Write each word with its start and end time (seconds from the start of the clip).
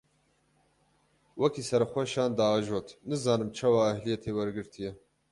Wekî 1.41 1.63
serxweşan 1.69 2.31
diajot, 2.39 2.87
nizanim 3.09 3.49
çawa 3.57 3.83
ehliyetê 3.91 4.31
wergirtiye. 4.37 4.91